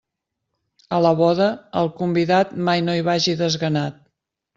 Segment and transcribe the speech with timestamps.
[0.95, 1.49] A la boda,
[1.81, 4.01] el convidat mai no hi vagi desganat.